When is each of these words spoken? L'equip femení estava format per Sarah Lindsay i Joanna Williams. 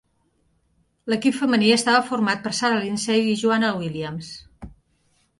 L'equip 1.13 1.35
femení 1.41 1.67
estava 1.73 1.99
format 2.07 2.41
per 2.45 2.53
Sarah 2.59 2.79
Lindsay 2.85 3.27
i 3.33 3.35
Joanna 3.43 3.69
Williams. 3.83 4.31